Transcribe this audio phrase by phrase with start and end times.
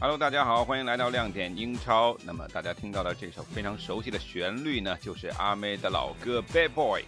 [0.00, 2.16] Hello，大家好，欢迎来到亮点英超。
[2.24, 7.02] 那么大家听到的这首非常熟悉的旋律呢，就是阿妹的老歌《Bad Boy》。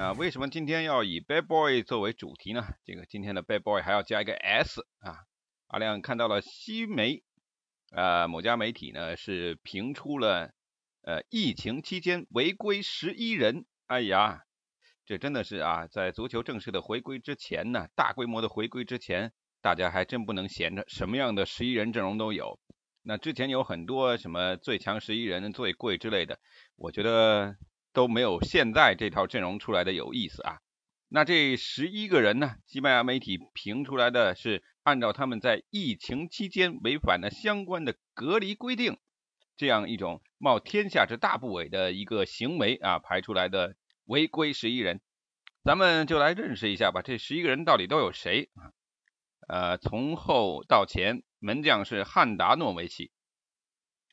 [0.00, 2.66] 啊，为什么今天要以《Bad Boy》作为主题呢？
[2.86, 5.24] 这个今天的《Bad Boy》还要加一个 S 啊。
[5.66, 7.22] 阿亮看到了西媒，
[7.90, 10.52] 呃，某家媒体呢是评出了，
[11.02, 13.66] 呃，疫情期间违规十一人。
[13.88, 14.40] 哎呀，
[15.04, 19.34] 这真的是啊，在足球正式的回归之前呢，大规模的回归之前。
[19.66, 22.60] 大家还真不能闲着，什么样的十一人阵容都有。
[23.02, 26.38] 那之前有很多什么最强十一人、最贵之类的，
[26.76, 27.56] 我觉得
[27.92, 30.58] 都没有现在这套阵容出来的有意思啊。
[31.08, 32.54] 那这十一个人呢？
[32.64, 38.96] 西班牙媒体评出来的是按照他们在疫情期间违反了相关的隔离规定，
[39.56, 43.74] 这样一种冒天下之大不韪的一个行为啊排出来的
[44.04, 45.00] 违规十一人。
[45.64, 48.70] 咱们就来认识一下吧，这十一个人到底都有谁啊？
[49.46, 53.12] 呃，从后到前，门将是汉达诺维奇，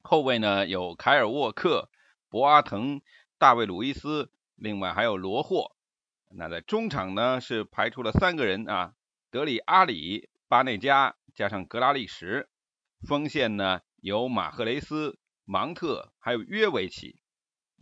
[0.03, 1.89] 后卫呢有凯尔沃克、
[2.29, 3.01] 博阿滕、
[3.39, 5.75] 大卫鲁伊斯，另外还有罗霍。
[6.29, 8.93] 那在中场呢是排出了三个人啊，
[9.31, 12.47] 德里阿里、巴内加加上格拉利什。
[13.07, 17.19] 锋线呢有马赫雷斯、芒特还有约维奇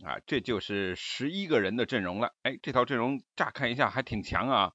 [0.02, 2.34] 啊，这就是十一个人的阵容了。
[2.42, 4.72] 哎，这套阵容乍看一下还挺强啊。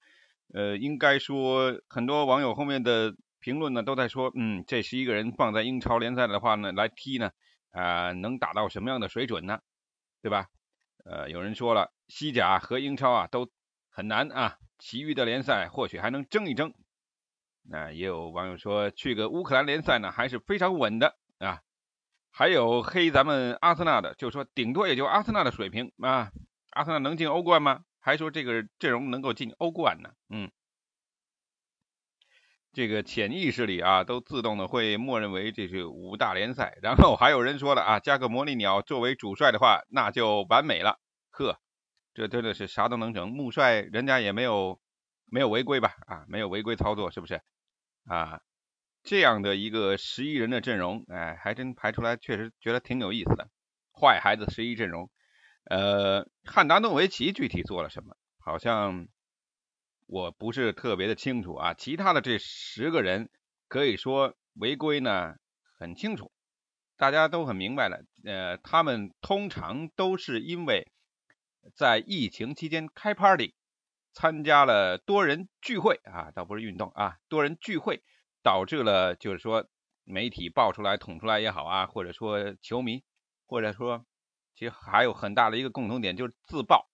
[0.53, 7.31] 呃，应该说，很多网友后面的评论呢，都在说，嗯，这十一个人放在英超联赛的话呢，来踢呢，
[7.71, 9.59] 啊，能达到什么样的水准呢？
[10.21, 10.47] 对吧？
[11.05, 13.49] 呃，有人说了，西甲和英超啊都
[13.89, 16.73] 很难啊，其余的联赛或许还能争一争。
[17.69, 21.61] 那也有网友说，去个乌克兰联赛呢，还是非常稳的啊。
[22.31, 26.31] 还有黑咱们阿森纳的，就说顶多也就阿森纳的水平啊，
[26.71, 27.83] 阿森纳能进欧冠吗？
[28.07, 30.49] 还说这个阵容能够进欧冠呢，嗯，
[32.71, 36.77] 这个潜意识里啊，都自动的会默认为这是五大联赛。
[36.81, 41.01] 然后还有人说了啊，加个魔力鸟作为主帅的话，那就完美了。
[41.31, 41.59] 呵，
[42.13, 43.27] 这真的是啥都能整。
[43.29, 44.79] 穆帅人家也没有
[45.25, 45.93] 没有违规吧？
[46.07, 47.41] 啊，没有违规操作是不是？
[48.05, 48.39] 啊，
[49.03, 53.49] 这样的一个十一人的阵容，哎，还真排出来，确实觉得挺有意思的。
[53.91, 55.09] 坏孩子十一阵容。
[55.69, 58.15] 呃，汉达诺维奇具体做了什么？
[58.39, 59.09] 好像
[60.05, 61.73] 我不是特别的清楚啊。
[61.73, 63.29] 其他的这十个人
[63.67, 65.35] 可以说违规呢，
[65.77, 66.31] 很清楚，
[66.95, 68.05] 大家都很明白了。
[68.23, 70.89] 呃，他们通常都是因为
[71.75, 73.53] 在疫情期间开 party，
[74.13, 78.01] 参加了多人聚会啊，倒不是运动啊，多人聚会
[78.41, 79.67] 导致了，就是说
[80.05, 83.03] 媒体爆出来、捅出来也好啊，或者说球迷，
[83.45, 84.05] 或者说。
[84.57, 86.89] 其实还有很大的一个共同点，就是自爆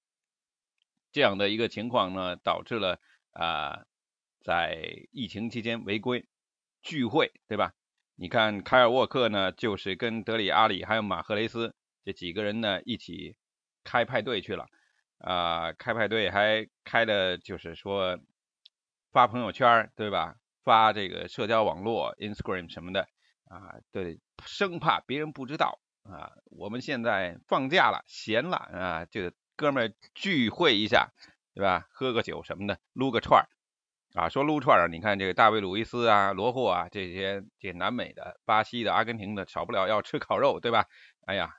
[1.14, 3.00] 这样的一个情况呢，导致了
[3.32, 3.86] 啊，
[4.44, 6.28] 在疫情期间违规
[6.82, 7.74] 聚会，对吧？
[8.16, 13.38] 你看凯尔沃克呢，就是跟德里阿里还有马赫雷斯这几个人呢一起
[13.86, 14.68] 开派对去了
[15.20, 18.20] 啊，开派对还开的就是说
[19.14, 20.36] 发朋友圈，对吧？
[20.64, 23.08] 发这个社交网络 Instagram 什么的
[23.46, 25.80] 啊，对，生怕别人不知道。
[26.04, 31.12] 啊，我们现在放假了，闲了啊，就哥们聚会一下，
[31.54, 31.88] 对吧？
[31.92, 33.48] 喝个酒什么的，撸个串儿
[34.14, 34.28] 啊。
[34.30, 40.88] 说撸串儿，你看这个大卫·鲁伊斯啊、罗霍啊这些这南美的、巴西的、阿根廷的，少不了要吃烤肉，对吧？
[41.26, 41.54] 哎呀，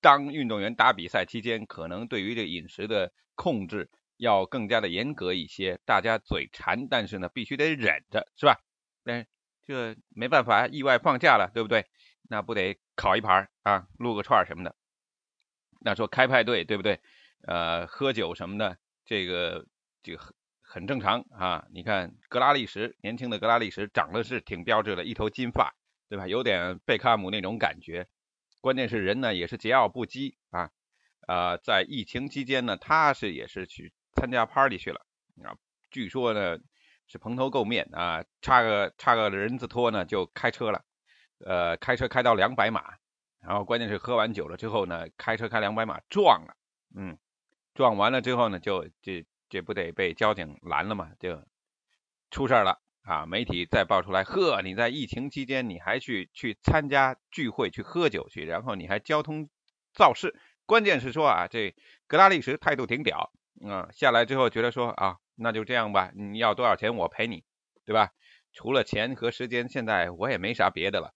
[0.00, 5.78] 当运动员打比赛期间，可能对于这饮食的控制要更加的严格一些。
[5.84, 8.60] 大家嘴馋，但是呢，必须得忍着，是吧？
[9.02, 9.24] 那
[9.66, 11.86] 这没办法，意外放假了，对不对？
[12.26, 14.74] 那不得烤一盘啊，撸个串什么的。
[15.80, 17.00] 那说开派对，对不对？
[17.46, 19.66] 呃，喝酒什么的，这个
[20.02, 21.66] 这个很很正常啊。
[21.70, 25.74] 你看格拉利什，年轻的格拉利什长得是挺标致的，一头金发，
[26.08, 26.26] 对吧？
[26.26, 28.08] 有点贝克汉姆那种感觉。
[28.60, 30.70] 关键是人呢也是桀骜不羁啊。
[31.28, 35.04] 呃，在疫情期间呢，他是也是去参加 party 去了
[35.42, 35.56] 啊。
[35.90, 36.58] 据说呢
[37.06, 40.82] 是蓬头垢面啊，插个插个人字拖呢就开车了。
[41.38, 42.94] 呃，开车开到两百码，
[43.40, 46.56] 然后关键是喝完酒了之后呢，开车开两百码撞了，
[46.94, 47.18] 嗯，
[47.74, 51.42] 撞完了之后呢，就这这不得被交警拦了嘛，就
[52.30, 53.26] 出事了啊！
[53.26, 59.48] 媒体再爆出来，呵，你在疫情期间你还去去参加聚会去喝酒去，然后你还交通
[59.92, 60.34] 肇事，
[60.66, 61.74] 关键是说啊，这
[62.06, 63.32] 格拉利什态度挺屌，
[63.62, 67.44] 嗯，下来之后觉得说啊，那就这样吧，你要多少钱我赔你，
[67.84, 68.12] 对吧？
[68.52, 71.12] 除了钱和时间，现在我也没啥别的了。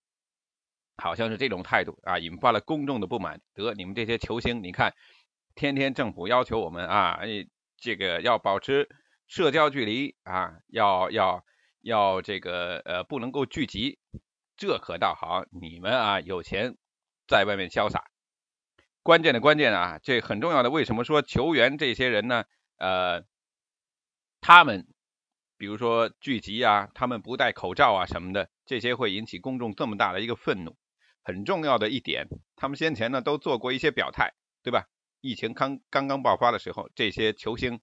[0.98, 3.40] 好像是这种态度啊，引发了公众的不满。
[3.54, 4.92] 得，你们这些球星，你看，
[5.54, 7.20] 天天政府要求我们啊，
[7.76, 8.88] 这个要保持
[9.26, 11.44] 社交距离啊，要要
[11.80, 13.98] 要这个呃，不能够聚集。
[14.56, 16.76] 这可倒好，你们啊有钱
[17.28, 18.10] 在外面潇洒。
[19.04, 20.70] 关键的关键啊，这很重要的。
[20.70, 22.44] 为什么说球员这些人呢？
[22.76, 23.22] 呃，
[24.40, 24.86] 他们
[25.56, 30.76] 比如说聚集啊，他们不戴口罩啊什么的，这些会引起公众这么大的一个愤怒。
[31.28, 32.26] 很重要的一点，
[32.56, 34.32] 他们先前呢都做过一些表态，
[34.62, 34.86] 对吧？
[35.20, 37.80] 疫情刚刚刚爆发的时候，这些球星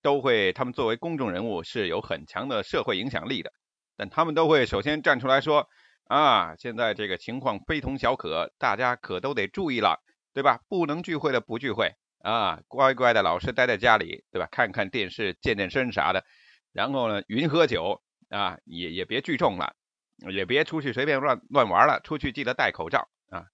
[0.00, 3.52] 都会，他们作为公众人物是有很强的社会影响力的，
[3.98, 5.68] 但他们都会首先站出来说
[6.04, 10.02] 啊，现在这个情况非同小可，大家可都得注意了，
[10.32, 10.60] 对吧？
[10.66, 14.48] 不能聚会的不聚会啊，乖乖的老实待在家里，对吧？
[14.50, 16.24] 看看电视、健健身啥的，
[16.72, 18.00] 然后呢，云喝酒
[18.30, 19.74] 啊，也也别聚众了，
[20.30, 23.46] 也别出去随便乱乱玩了，出去记得戴口罩啊，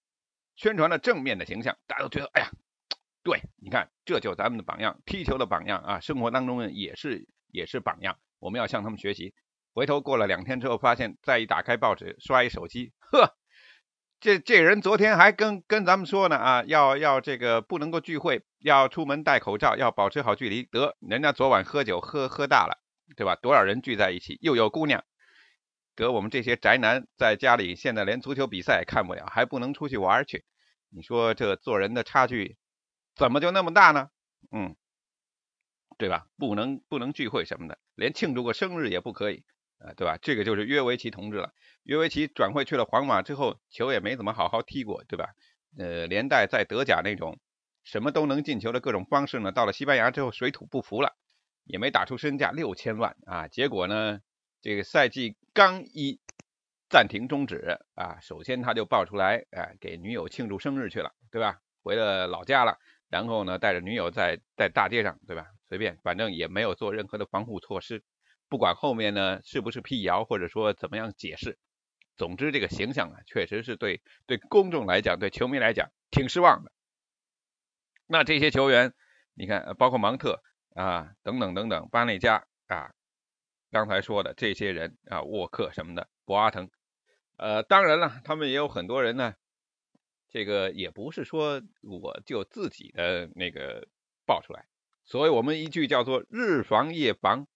[0.57, 2.51] 宣传了正面的形象，大家都觉得，哎呀。
[3.23, 9.35] 对，你看，这就是咱们的榜样，踢球的榜样啊，生活当中也是也是榜样，我们要向他们学习。
[9.75, 13.35] 回头过了两天之后，发现再一打开报纸，刷一手机，呵，
[14.21, 20.63] 这这人昨天还跟跟咱们说呢啊，要要这个不能够聚会，要出门戴口罩，要保持好距离。
[20.63, 22.79] 得，人家昨晚喝酒喝喝大了，
[23.17, 23.35] 对吧？
[23.35, 25.03] 多少人聚在一起，又有姑娘，
[26.04, 30.44] 得我们这些宅男在家里现在连足球比赛也看不了，还不能出去玩去，
[30.90, 32.56] 你说这做人的差距？
[33.14, 34.10] 怎么就那么大呢？
[34.50, 34.76] 嗯，
[35.96, 36.26] 对吧？
[36.37, 39.44] 不能不能聚会什么的，连庆祝个生日也不可以
[39.78, 40.19] 啊，对吧？
[40.20, 41.54] 这个就是约维奇同志了。
[41.82, 45.34] 约维奇转会去了皇马之后，球也没怎么好好踢过，对吧？
[45.78, 47.38] 呃，连带在德甲那种
[47.84, 51.16] 什么都能进球的各种方式呢，到了西班牙之后水土不服了，
[51.64, 53.48] 也没打出身价六千万啊。
[53.48, 54.20] 结果呢，
[54.60, 56.20] 这个赛季刚一
[56.91, 61.61] 暂停终止啊，首先他就爆出来，哎，给女友庆祝生日去了，对吧？
[61.82, 62.76] 回了老家了。
[63.08, 65.47] 然后呢，带着女友在在大街上，对吧？
[65.67, 68.05] 随便，反正也没有做任何的防护措施。
[68.50, 71.58] 不管后面呢是不是辟谣，或者说怎么样解释，
[72.19, 76.70] 总之这个形象啊，确实是对对公众来讲，对球迷来讲挺失望的。
[78.06, 78.93] 那这些球员，
[79.32, 80.43] 你看，包括芒特
[80.75, 82.93] 啊，等等等等，巴内加啊，
[83.76, 86.70] 刚才说的这些人啊，沃克什么的，博阿滕，
[87.37, 89.34] 呃，当然了，他们也有很多人呢。
[90.31, 93.87] 这个也不是说我就自己的那个
[94.25, 94.67] 爆出来，
[95.05, 97.46] 所以我们一句叫做日防夜防，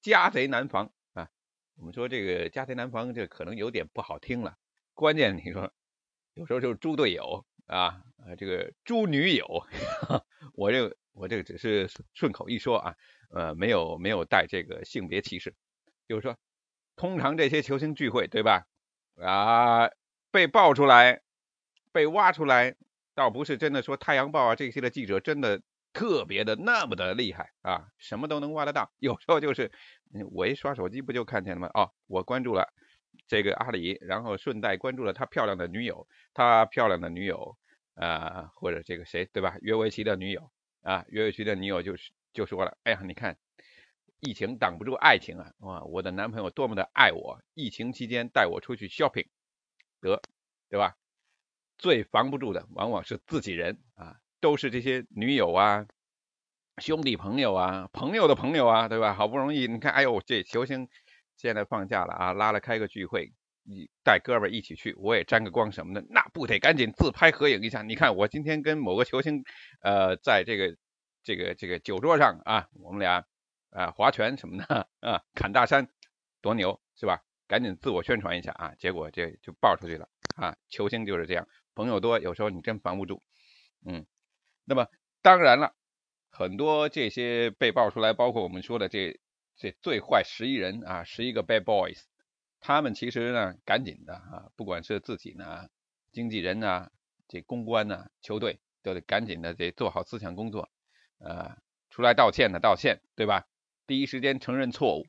[0.00, 1.28] 家贼难防啊。
[1.76, 4.56] 我们说这个家贼难防，这可能有点不好听了。
[4.94, 5.70] 关键你说
[6.32, 8.02] 有时候就是猪队友啊，
[8.38, 9.46] 这个猪女友，
[10.56, 12.94] 我这我这个只是顺口一说啊，
[13.30, 15.54] 呃没有没有带这个性别歧视，
[16.08, 16.36] 就是说
[16.96, 18.66] 通常这些球星聚会对吧
[19.16, 19.88] 啊
[20.30, 21.20] 被爆出来。
[21.92, 22.76] 被挖出来，
[23.16, 25.60] 倒不是真的说《太阳报》啊这些的记者真的
[25.92, 28.92] 特别的那么的厉害啊，什么都能挖得到。
[29.00, 29.72] 有时候就是
[30.30, 31.70] 我一刷手机不就看见了吗？
[31.74, 32.72] 哦，我关注了
[33.26, 37.56] 这个阿里，然后顺带关注了他漂亮的女友，他漂亮的女友
[37.96, 39.56] 啊，或者这个谁对吧？
[39.62, 40.48] 约维奇的女友
[40.82, 43.36] 啊，约维奇的女友就是就说了，哎呀，你看
[44.20, 49.26] 疫情挡不住爱情啊，哇，我的男朋友多么的爱我，疫情期间带我出去 shopping，
[50.00, 50.22] 得
[50.68, 50.96] 对吧？
[51.78, 55.86] 最防不住的往往是自己人啊，都是这些女友啊、
[56.76, 59.14] 兄弟朋友啊、朋友的朋友啊，对吧？
[59.14, 60.88] 好不容易你看，哎呦，这球星
[61.36, 63.32] 现在放假了啊，拉了开个聚会，
[63.62, 67.82] 你带哥们一起去，我也沾个光什么的，那不得赶紧自拍合影一下？
[67.82, 69.44] 你看我今天跟某个球星
[69.82, 70.76] 呃，在这个
[71.22, 73.24] 这个这个酒桌上啊，我们俩
[73.70, 75.88] 啊划拳什么的 啊，砍大山，
[76.40, 77.22] 多牛是吧？
[77.46, 81.48] 赶紧自我宣传一下啊，结果这就爆出去了啊，球星就是这样。
[81.74, 83.22] 朋友多，有时候你真防不住，
[83.84, 84.06] 嗯，
[84.64, 84.86] 那么
[85.22, 85.74] 当然了，
[86.30, 89.18] 很多这些被爆出来，包括我们说的这
[89.56, 92.02] 这最坏十一人啊，十一个 bad boys，
[92.60, 95.68] 他们其实呢，赶紧的啊，不管是自己呢，
[96.12, 96.90] 经纪人呐，
[97.28, 100.68] 这公关呐，球队都得赶紧的得做好思想工作，
[101.18, 101.56] 呃，
[101.90, 103.46] 出来道歉的道歉，对吧？
[103.86, 105.06] 第一时间承认错误，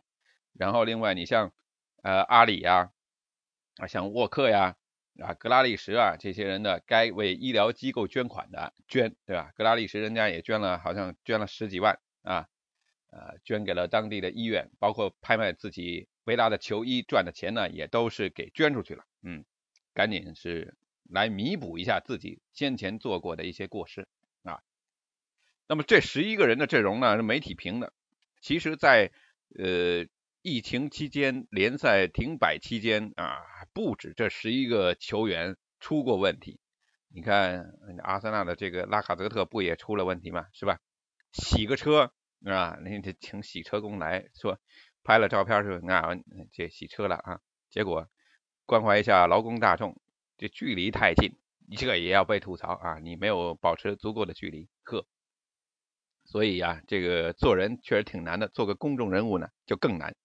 [0.54, 1.52] 然后另外你像
[2.04, 2.92] 呃阿里呀，
[3.78, 4.76] 啊像沃克呀。
[5.20, 9.52] 啊，格拉利什啊，这些人的该为医疗机构捐款的捐，对吧？
[9.56, 12.48] 格拉利什人家也捐了，好像捐了十几万啊，
[13.12, 19.06] 呃，捐给了当地的医院，包括拍卖自己维拉的球衣赚的钱呢，也都是给捐出去了。
[19.24, 19.46] 嗯，
[19.94, 20.76] 赶紧是
[21.10, 24.08] 来弥补一下自己先前做过的一些过失
[24.44, 24.60] 啊。
[25.68, 27.94] 那么这十一个人的阵容呢，是媒体评的，
[28.42, 29.12] 其实，在
[29.58, 30.06] 呃。
[30.44, 33.38] 疫情期间，联赛停摆期间啊，
[33.74, 36.60] 不止这十一个球员出过问题。
[37.10, 40.48] 你看，阿森纳的这个拉卡泽特不也出了问题吗？
[40.52, 40.80] 是吧？
[41.32, 42.12] 洗个车
[42.44, 44.60] 啊，那得请洗车工来说，
[45.04, 46.10] 拍了照片是啊，
[46.52, 47.40] 这洗车了啊，
[47.70, 48.08] 结果
[48.66, 50.00] 关怀一下劳工大众，
[50.38, 51.38] 这距离太近，
[51.78, 53.00] 这个也要被吐槽啊！
[53.00, 55.06] 你没有保持足够的距离，呵。
[56.26, 60.16] 所以呀，这个做人确实挺难的，做个公众人物呢就更难。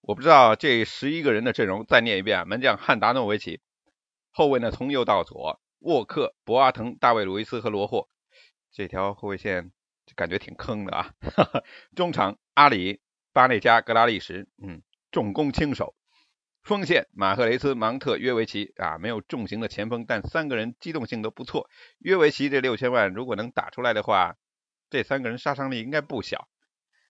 [0.00, 3.60] 我不知道这十一个人的阵容，再念一遍：门将汉达诺维奇，
[4.30, 8.08] 后卫呢从右到左，沃克、博阿滕、大卫·鲁伊斯和罗霍，
[8.72, 9.72] 这条后卫线
[10.14, 11.14] 感觉挺坑的啊。
[11.96, 13.00] 中场阿里、
[13.36, 15.94] 巴内加、格拉利什，嗯，重攻轻守。
[16.62, 21.68] 锋线马赫雷斯、芒特、约维奇啊，没有重型的前锋，但三个人机动性都不错。
[21.98, 24.36] 约维奇这六千万如果能打出来的话。
[24.88, 26.48] 这三个人杀伤力应该不小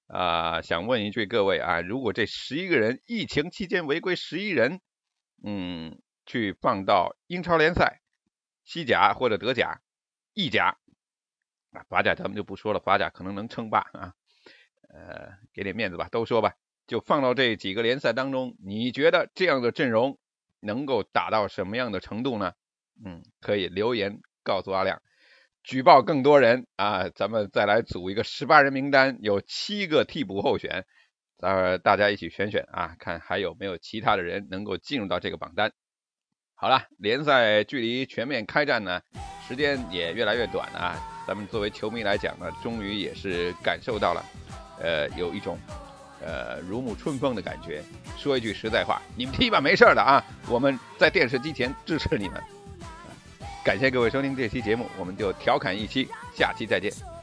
[0.07, 0.63] 啊！
[0.63, 4.81] 想问一句各位啊，如果这十一个人疫情期间违规十一人，
[5.45, 8.01] 嗯，去放到英超联赛、
[8.65, 9.83] 西甲或者德甲、
[10.33, 10.79] 意甲
[11.73, 14.15] 啊，法甲咱们就不说了，法甲可能能称霸啊，
[14.89, 16.55] 呃，给点面子吧，都说吧，
[16.87, 20.19] 就放到这几个联赛当中，你觉得这样的阵容
[20.61, 22.53] 能够打到什么样的程度呢？
[23.05, 25.03] 嗯，可以留言告诉阿亮。
[25.63, 27.09] 举报更多人啊！
[27.09, 30.87] 咱们再来组一个十八人名单，有七个替补候选，
[31.39, 35.73] 呃，大家一起选选啊，看还有没有其他的人能够进入到这个榜单。
[36.55, 39.03] 好了，联赛距离全面开战呢，
[39.49, 41.25] 时间也越来越短了啊。
[41.27, 44.25] 咱们作为球迷来讲呢，终于也是感受到了，
[44.81, 45.59] 呃，有一种
[46.25, 47.83] 呃如沐春风的感觉。
[48.17, 52.43] 说一句实在话，你们踢吧，没事的啊，我们在电视机前支持你们。
[53.65, 57.16] 感谢各位收听这期节目，我们就调侃一期，下期再见。